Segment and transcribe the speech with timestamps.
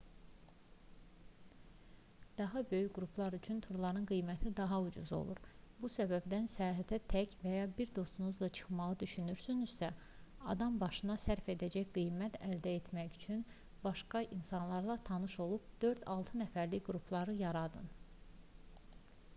[2.37, 5.41] daha böyük qruplar üçün turların qiyməti daha ucuz olur
[5.83, 9.91] bu səbəbdən səyahətə tək və ya bir dostunuzla çıxmağı düşünürsünüzsə
[10.57, 13.45] adambaşına sərf edəcək qiymət əldə etmək üçün
[13.87, 17.95] başqa insanlarla tanış olub 4-6 nəfərlik qruplar yaradın